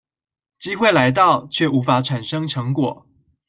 [0.57, 3.05] 機會來到卻無法產生成果